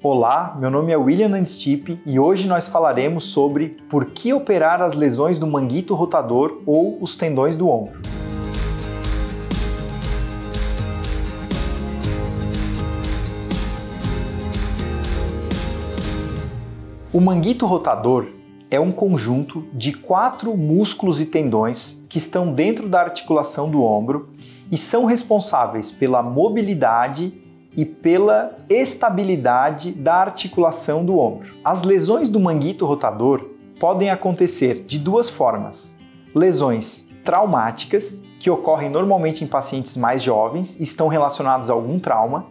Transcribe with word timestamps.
Olá, 0.00 0.56
meu 0.56 0.70
nome 0.70 0.92
é 0.92 0.96
William 0.96 1.30
Nandstip 1.30 2.00
e 2.06 2.20
hoje 2.20 2.46
nós 2.46 2.68
falaremos 2.68 3.24
sobre 3.24 3.70
por 3.90 4.04
que 4.04 4.32
operar 4.32 4.80
as 4.80 4.94
lesões 4.94 5.40
do 5.40 5.46
manguito 5.46 5.92
rotador 5.92 6.62
ou 6.64 7.02
os 7.02 7.16
tendões 7.16 7.56
do 7.56 7.68
ombro. 7.68 8.00
O 17.12 17.20
manguito 17.20 17.66
rotador 17.66 18.28
é 18.70 18.78
um 18.78 18.92
conjunto 18.92 19.66
de 19.72 19.92
quatro 19.92 20.56
músculos 20.56 21.20
e 21.20 21.26
tendões 21.26 22.00
que 22.08 22.18
estão 22.18 22.52
dentro 22.52 22.88
da 22.88 23.00
articulação 23.00 23.68
do 23.68 23.82
ombro 23.82 24.28
e 24.70 24.78
são 24.78 25.06
responsáveis 25.06 25.90
pela 25.90 26.22
mobilidade 26.22 27.47
e 27.78 27.84
pela 27.84 28.58
estabilidade 28.68 29.92
da 29.92 30.16
articulação 30.16 31.04
do 31.04 31.16
ombro. 31.16 31.54
As 31.64 31.84
lesões 31.84 32.28
do 32.28 32.40
manguito 32.40 32.84
rotador 32.84 33.50
podem 33.78 34.10
acontecer 34.10 34.82
de 34.82 34.98
duas 34.98 35.30
formas: 35.30 35.96
lesões 36.34 37.08
traumáticas, 37.24 38.20
que 38.40 38.50
ocorrem 38.50 38.90
normalmente 38.90 39.44
em 39.44 39.46
pacientes 39.46 39.96
mais 39.96 40.20
jovens 40.20 40.80
e 40.80 40.82
estão 40.82 41.06
relacionadas 41.06 41.70
a 41.70 41.72
algum 41.72 42.00
trauma, 42.00 42.46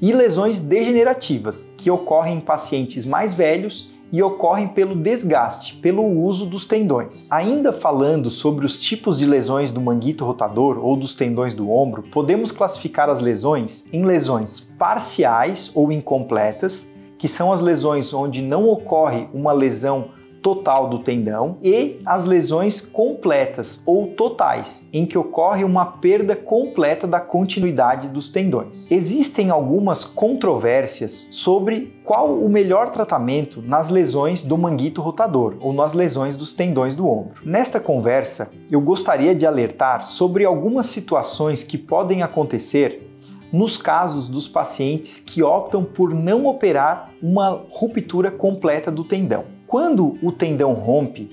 e 0.00 0.12
lesões 0.12 0.60
degenerativas, 0.60 1.72
que 1.76 1.90
ocorrem 1.90 2.36
em 2.36 2.40
pacientes 2.40 3.04
mais 3.04 3.34
velhos 3.34 3.90
e 4.12 4.22
ocorrem 4.22 4.68
pelo 4.68 4.94
desgaste, 4.94 5.76
pelo 5.76 6.02
uso 6.04 6.46
dos 6.46 6.64
tendões. 6.64 7.30
Ainda 7.30 7.72
falando 7.72 8.30
sobre 8.30 8.64
os 8.64 8.80
tipos 8.80 9.18
de 9.18 9.26
lesões 9.26 9.70
do 9.70 9.80
manguito 9.80 10.24
rotador 10.24 10.78
ou 10.78 10.96
dos 10.96 11.14
tendões 11.14 11.54
do 11.54 11.70
ombro, 11.70 12.02
podemos 12.02 12.50
classificar 12.50 13.08
as 13.08 13.20
lesões 13.20 13.86
em 13.92 14.04
lesões 14.04 14.60
parciais 14.78 15.70
ou 15.74 15.92
incompletas, 15.92 16.88
que 17.18 17.28
são 17.28 17.52
as 17.52 17.60
lesões 17.60 18.14
onde 18.14 18.42
não 18.42 18.68
ocorre 18.68 19.28
uma 19.34 19.52
lesão 19.52 20.10
total 20.42 20.88
do 20.88 20.98
tendão 20.98 21.58
e 21.62 22.00
as 22.04 22.24
lesões 22.24 22.80
completas 22.80 23.82
ou 23.84 24.08
totais, 24.08 24.88
em 24.92 25.06
que 25.06 25.18
ocorre 25.18 25.64
uma 25.64 25.84
perda 25.86 26.34
completa 26.34 27.06
da 27.06 27.20
continuidade 27.20 28.08
dos 28.08 28.28
tendões. 28.28 28.90
Existem 28.90 29.50
algumas 29.50 30.04
controvérsias 30.04 31.28
sobre 31.30 31.92
qual 32.04 32.32
o 32.32 32.48
melhor 32.48 32.90
tratamento 32.90 33.62
nas 33.62 33.88
lesões 33.88 34.42
do 34.42 34.56
manguito 34.56 35.02
rotador 35.02 35.56
ou 35.60 35.72
nas 35.72 35.92
lesões 35.92 36.36
dos 36.36 36.52
tendões 36.52 36.94
do 36.94 37.06
ombro. 37.06 37.34
Nesta 37.44 37.80
conversa, 37.80 38.50
eu 38.70 38.80
gostaria 38.80 39.34
de 39.34 39.46
alertar 39.46 40.06
sobre 40.06 40.44
algumas 40.44 40.86
situações 40.86 41.62
que 41.62 41.76
podem 41.76 42.22
acontecer 42.22 43.08
nos 43.52 43.78
casos 43.78 44.28
dos 44.28 44.46
pacientes 44.46 45.20
que 45.20 45.42
optam 45.42 45.82
por 45.82 46.14
não 46.14 46.46
operar 46.46 47.10
uma 47.22 47.64
ruptura 47.70 48.30
completa 48.30 48.90
do 48.90 49.04
tendão. 49.04 49.57
Quando 49.68 50.14
o 50.22 50.32
tendão 50.32 50.72
rompe, 50.72 51.28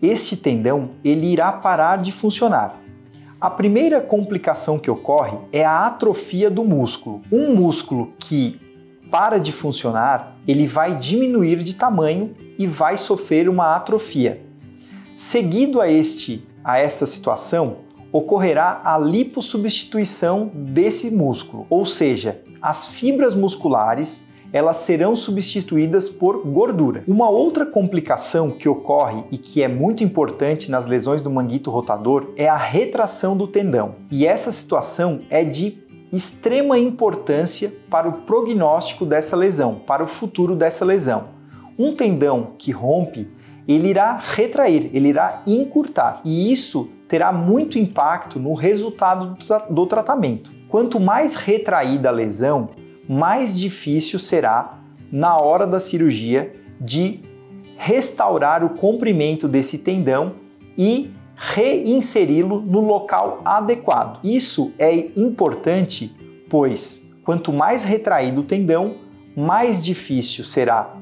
este 0.00 0.34
tendão 0.34 0.92
ele 1.04 1.26
irá 1.26 1.52
parar 1.52 1.98
de 1.98 2.10
funcionar. 2.10 2.80
A 3.38 3.50
primeira 3.50 4.00
complicação 4.00 4.78
que 4.78 4.90
ocorre 4.90 5.36
é 5.52 5.62
a 5.62 5.86
atrofia 5.86 6.50
do 6.50 6.64
músculo. 6.64 7.20
Um 7.30 7.54
músculo 7.54 8.14
que 8.18 8.58
para 9.10 9.38
de 9.38 9.52
funcionar, 9.52 10.38
ele 10.48 10.66
vai 10.66 10.96
diminuir 10.96 11.62
de 11.62 11.74
tamanho 11.74 12.32
e 12.58 12.66
vai 12.66 12.96
sofrer 12.96 13.46
uma 13.46 13.76
atrofia. 13.76 14.40
Seguido 15.14 15.78
a 15.78 15.88
este 15.90 16.46
a 16.64 16.78
esta 16.78 17.04
situação, 17.04 17.76
ocorrerá 18.10 18.80
a 18.84 18.96
lipossubstituição 18.96 20.50
desse 20.52 21.10
músculo, 21.10 21.66
ou 21.68 21.84
seja, 21.84 22.40
as 22.60 22.86
fibras 22.86 23.34
musculares 23.34 24.25
elas 24.52 24.78
serão 24.78 25.14
substituídas 25.14 26.08
por 26.08 26.46
gordura. 26.46 27.04
Uma 27.06 27.28
outra 27.28 27.66
complicação 27.66 28.50
que 28.50 28.68
ocorre 28.68 29.24
e 29.30 29.38
que 29.38 29.62
é 29.62 29.68
muito 29.68 30.02
importante 30.04 30.70
nas 30.70 30.86
lesões 30.86 31.22
do 31.22 31.30
manguito 31.30 31.70
rotador 31.70 32.28
é 32.36 32.48
a 32.48 32.56
retração 32.56 33.36
do 33.36 33.46
tendão. 33.46 33.96
E 34.10 34.26
essa 34.26 34.52
situação 34.52 35.18
é 35.30 35.44
de 35.44 35.78
extrema 36.12 36.78
importância 36.78 37.72
para 37.90 38.08
o 38.08 38.12
prognóstico 38.22 39.04
dessa 39.04 39.36
lesão, 39.36 39.74
para 39.74 40.04
o 40.04 40.08
futuro 40.08 40.54
dessa 40.54 40.84
lesão. 40.84 41.24
Um 41.78 41.94
tendão 41.94 42.52
que 42.56 42.70
rompe, 42.70 43.28
ele 43.68 43.88
irá 43.88 44.16
retrair, 44.16 44.90
ele 44.94 45.08
irá 45.08 45.42
encurtar, 45.46 46.20
e 46.24 46.50
isso 46.50 46.88
terá 47.08 47.32
muito 47.32 47.78
impacto 47.78 48.38
no 48.38 48.54
resultado 48.54 49.34
do, 49.34 49.44
tra 49.44 49.58
do 49.58 49.86
tratamento. 49.86 50.50
Quanto 50.68 50.98
mais 50.98 51.34
retraída 51.34 52.08
a 52.08 52.12
lesão, 52.12 52.68
mais 53.08 53.58
difícil 53.58 54.18
será 54.18 54.78
na 55.10 55.36
hora 55.36 55.66
da 55.66 55.78
cirurgia 55.78 56.52
de 56.80 57.20
restaurar 57.76 58.64
o 58.64 58.70
comprimento 58.70 59.46
desse 59.46 59.78
tendão 59.78 60.34
e 60.76 61.10
reinseri-lo 61.36 62.60
no 62.60 62.80
local 62.80 63.42
adequado. 63.44 64.20
Isso 64.24 64.72
é 64.78 64.94
importante, 65.16 66.12
pois 66.48 67.06
quanto 67.22 67.52
mais 67.52 67.84
retraído 67.84 68.40
o 68.40 68.44
tendão, 68.44 68.96
mais 69.36 69.84
difícil 69.84 70.44
será 70.44 70.96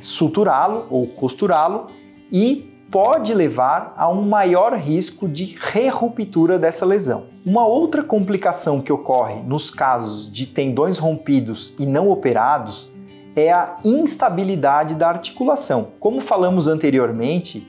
suturá-lo 0.00 0.86
ou 0.88 1.06
costurá-lo 1.06 1.86
e 2.32 2.70
pode 2.90 3.32
levar 3.32 3.94
a 3.96 4.08
um 4.08 4.22
maior 4.22 4.74
risco 4.74 5.28
de 5.28 5.56
reruptura 5.60 6.58
dessa 6.58 6.84
lesão. 6.84 7.24
Uma 7.46 7.64
outra 7.64 8.02
complicação 8.02 8.80
que 8.80 8.92
ocorre 8.92 9.36
nos 9.46 9.70
casos 9.70 10.30
de 10.30 10.44
tendões 10.44 10.98
rompidos 10.98 11.72
e 11.78 11.86
não 11.86 12.10
operados 12.10 12.92
é 13.36 13.52
a 13.52 13.76
instabilidade 13.84 14.96
da 14.96 15.08
articulação. 15.08 15.88
Como 16.00 16.20
falamos 16.20 16.66
anteriormente, 16.66 17.66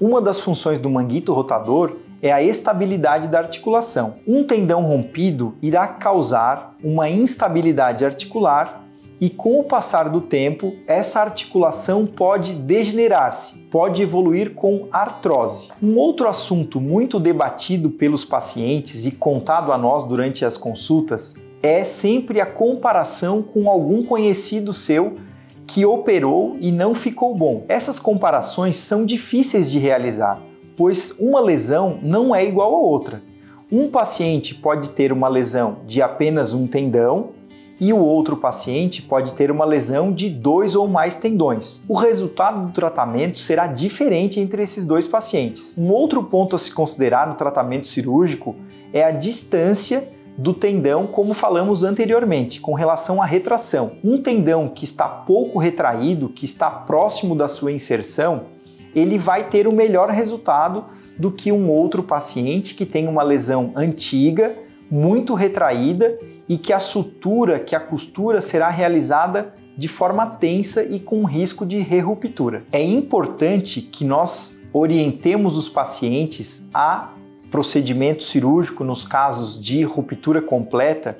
uma 0.00 0.20
das 0.22 0.40
funções 0.40 0.78
do 0.78 0.88
manguito 0.88 1.34
rotador 1.34 1.96
é 2.22 2.32
a 2.32 2.42
estabilidade 2.42 3.28
da 3.28 3.38
articulação. 3.38 4.14
Um 4.26 4.44
tendão 4.44 4.82
rompido 4.82 5.54
irá 5.60 5.86
causar 5.86 6.74
uma 6.82 7.10
instabilidade 7.10 8.04
articular 8.04 8.81
e 9.22 9.30
com 9.30 9.60
o 9.60 9.62
passar 9.62 10.08
do 10.08 10.20
tempo, 10.20 10.74
essa 10.84 11.20
articulação 11.20 12.04
pode 12.04 12.54
degenerar-se, 12.54 13.56
pode 13.70 14.02
evoluir 14.02 14.52
com 14.52 14.88
artrose. 14.90 15.68
Um 15.80 15.96
outro 15.96 16.28
assunto 16.28 16.80
muito 16.80 17.20
debatido 17.20 17.88
pelos 17.88 18.24
pacientes 18.24 19.06
e 19.06 19.12
contado 19.12 19.70
a 19.70 19.78
nós 19.78 20.02
durante 20.02 20.44
as 20.44 20.56
consultas 20.56 21.36
é 21.62 21.84
sempre 21.84 22.40
a 22.40 22.46
comparação 22.46 23.42
com 23.42 23.70
algum 23.70 24.02
conhecido 24.02 24.72
seu 24.72 25.12
que 25.68 25.86
operou 25.86 26.56
e 26.58 26.72
não 26.72 26.92
ficou 26.92 27.32
bom. 27.32 27.64
Essas 27.68 28.00
comparações 28.00 28.76
são 28.76 29.06
difíceis 29.06 29.70
de 29.70 29.78
realizar, 29.78 30.42
pois 30.76 31.14
uma 31.20 31.38
lesão 31.38 31.96
não 32.02 32.34
é 32.34 32.44
igual 32.44 32.74
a 32.74 32.80
outra. 32.80 33.22
Um 33.70 33.88
paciente 33.88 34.52
pode 34.52 34.90
ter 34.90 35.12
uma 35.12 35.28
lesão 35.28 35.76
de 35.86 36.02
apenas 36.02 36.52
um 36.52 36.66
tendão 36.66 37.30
e 37.80 37.92
o 37.92 37.98
outro 37.98 38.36
paciente 38.36 39.02
pode 39.02 39.32
ter 39.32 39.50
uma 39.50 39.64
lesão 39.64 40.12
de 40.12 40.28
dois 40.28 40.74
ou 40.74 40.86
mais 40.86 41.16
tendões. 41.16 41.82
O 41.88 41.94
resultado 41.94 42.66
do 42.66 42.72
tratamento 42.72 43.38
será 43.38 43.66
diferente 43.66 44.38
entre 44.38 44.62
esses 44.62 44.84
dois 44.84 45.06
pacientes. 45.06 45.74
Um 45.76 45.90
outro 45.90 46.22
ponto 46.22 46.54
a 46.54 46.58
se 46.58 46.72
considerar 46.72 47.26
no 47.26 47.34
tratamento 47.34 47.86
cirúrgico 47.86 48.56
é 48.92 49.04
a 49.04 49.10
distância 49.10 50.08
do 50.36 50.54
tendão, 50.54 51.06
como 51.06 51.34
falamos 51.34 51.84
anteriormente, 51.84 52.60
com 52.60 52.72
relação 52.72 53.20
à 53.20 53.26
retração. 53.26 53.92
Um 54.02 54.22
tendão 54.22 54.68
que 54.68 54.84
está 54.84 55.06
pouco 55.08 55.58
retraído, 55.58 56.28
que 56.28 56.44
está 56.44 56.70
próximo 56.70 57.34
da 57.34 57.48
sua 57.48 57.72
inserção, 57.72 58.46
ele 58.94 59.18
vai 59.18 59.48
ter 59.48 59.66
o 59.66 59.72
melhor 59.72 60.10
resultado 60.10 60.84
do 61.18 61.30
que 61.30 61.52
um 61.52 61.70
outro 61.70 62.02
paciente 62.02 62.74
que 62.74 62.86
tem 62.86 63.08
uma 63.08 63.22
lesão 63.22 63.72
antiga, 63.74 64.56
muito 64.90 65.34
retraída 65.34 66.18
e 66.52 66.58
que 66.58 66.70
a 66.70 66.78
sutura, 66.78 67.58
que 67.58 67.74
a 67.74 67.80
costura 67.80 68.38
será 68.42 68.68
realizada 68.68 69.54
de 69.74 69.88
forma 69.88 70.26
tensa 70.26 70.84
e 70.84 71.00
com 71.00 71.24
risco 71.24 71.64
de 71.64 71.78
reruptura. 71.78 72.62
É 72.70 72.82
importante 72.82 73.80
que 73.80 74.04
nós 74.04 74.60
orientemos 74.70 75.56
os 75.56 75.66
pacientes 75.66 76.68
a 76.74 77.08
procedimento 77.50 78.22
cirúrgico 78.22 78.84
nos 78.84 79.02
casos 79.02 79.58
de 79.58 79.82
ruptura 79.82 80.42
completa, 80.42 81.16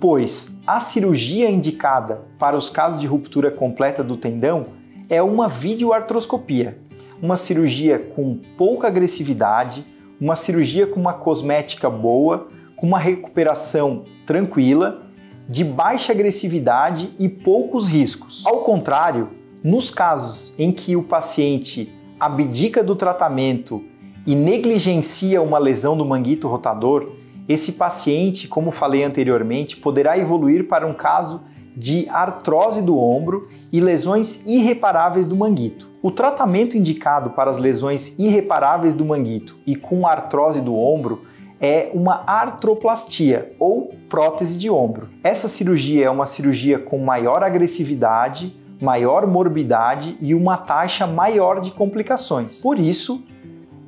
pois 0.00 0.50
a 0.66 0.80
cirurgia 0.80 1.50
indicada 1.50 2.22
para 2.38 2.56
os 2.56 2.70
casos 2.70 2.98
de 2.98 3.06
ruptura 3.06 3.50
completa 3.50 4.02
do 4.02 4.16
tendão 4.16 4.64
é 5.10 5.20
uma 5.22 5.46
videoartroscopia, 5.46 6.78
uma 7.20 7.36
cirurgia 7.36 7.98
com 7.98 8.38
pouca 8.56 8.88
agressividade, 8.88 9.84
uma 10.18 10.36
cirurgia 10.36 10.86
com 10.86 10.98
uma 10.98 11.12
cosmética 11.12 11.90
boa, 11.90 12.48
com 12.80 12.86
uma 12.86 12.98
recuperação 12.98 14.04
tranquila, 14.26 15.02
de 15.46 15.62
baixa 15.62 16.12
agressividade 16.12 17.14
e 17.18 17.28
poucos 17.28 17.86
riscos. 17.86 18.42
Ao 18.46 18.60
contrário, 18.60 19.28
nos 19.62 19.90
casos 19.90 20.54
em 20.58 20.72
que 20.72 20.96
o 20.96 21.02
paciente 21.02 21.92
abdica 22.18 22.82
do 22.82 22.96
tratamento 22.96 23.84
e 24.26 24.34
negligencia 24.34 25.42
uma 25.42 25.58
lesão 25.58 25.94
do 25.94 26.06
manguito 26.06 26.48
rotador, 26.48 27.10
esse 27.46 27.72
paciente, 27.72 28.48
como 28.48 28.70
falei 28.70 29.04
anteriormente, 29.04 29.76
poderá 29.76 30.16
evoluir 30.16 30.66
para 30.66 30.86
um 30.86 30.94
caso 30.94 31.42
de 31.76 32.08
artrose 32.08 32.80
do 32.80 32.96
ombro 32.96 33.48
e 33.70 33.80
lesões 33.80 34.42
irreparáveis 34.46 35.26
do 35.26 35.36
manguito. 35.36 35.88
O 36.02 36.10
tratamento 36.10 36.78
indicado 36.78 37.30
para 37.30 37.50
as 37.50 37.58
lesões 37.58 38.18
irreparáveis 38.18 38.94
do 38.94 39.04
manguito 39.04 39.58
e 39.66 39.76
com 39.76 40.06
artrose 40.06 40.60
do 40.62 40.74
ombro 40.74 41.22
é 41.60 41.90
uma 41.92 42.22
artroplastia 42.26 43.52
ou 43.58 43.94
prótese 44.08 44.56
de 44.56 44.70
ombro. 44.70 45.08
Essa 45.22 45.46
cirurgia 45.46 46.06
é 46.06 46.10
uma 46.10 46.24
cirurgia 46.24 46.78
com 46.78 46.98
maior 46.98 47.42
agressividade, 47.44 48.54
maior 48.80 49.26
morbidade 49.26 50.16
e 50.20 50.34
uma 50.34 50.56
taxa 50.56 51.06
maior 51.06 51.60
de 51.60 51.70
complicações. 51.70 52.60
Por 52.60 52.78
isso, 52.78 53.22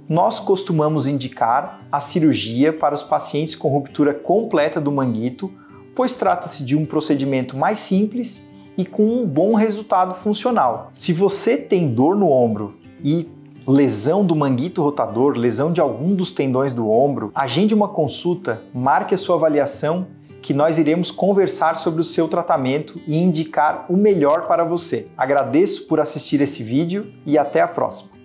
nós 0.06 0.38
costumamos 0.38 1.06
indicar 1.06 1.80
a 1.90 1.98
cirurgia 1.98 2.72
para 2.72 2.94
os 2.94 3.02
pacientes 3.02 3.54
com 3.54 3.68
ruptura 3.68 4.12
completa 4.12 4.78
do 4.78 4.92
manguito, 4.92 5.50
pois 5.94 6.14
trata-se 6.14 6.64
de 6.64 6.76
um 6.76 6.84
procedimento 6.84 7.56
mais 7.56 7.78
simples 7.78 8.46
e 8.76 8.84
com 8.84 9.04
um 9.04 9.26
bom 9.26 9.54
resultado 9.54 10.14
funcional. 10.14 10.90
Se 10.92 11.12
você 11.12 11.56
tem 11.56 11.88
dor 11.88 12.16
no 12.16 12.30
ombro 12.30 12.76
e 13.02 13.28
lesão 13.66 14.24
do 14.24 14.34
manguito 14.34 14.82
rotador, 14.82 15.36
lesão 15.36 15.72
de 15.72 15.80
algum 15.80 16.14
dos 16.14 16.32
tendões 16.32 16.72
do 16.72 16.90
ombro, 16.90 17.30
agende 17.34 17.74
uma 17.74 17.88
consulta, 17.88 18.62
marque 18.74 19.14
a 19.14 19.18
sua 19.18 19.36
avaliação 19.36 20.06
que 20.40 20.52
nós 20.52 20.76
iremos 20.76 21.10
conversar 21.10 21.76
sobre 21.76 22.00
o 22.00 22.04
seu 22.04 22.26
tratamento 22.26 23.00
e 23.06 23.16
indicar 23.16 23.86
o 23.88 23.96
melhor 23.96 24.48
para 24.48 24.64
você. 24.64 25.06
Agradeço 25.16 25.86
por 25.86 26.00
assistir 26.00 26.40
esse 26.40 26.62
vídeo 26.64 27.12
e 27.24 27.38
até 27.38 27.60
a 27.60 27.68
próxima. 27.68 28.21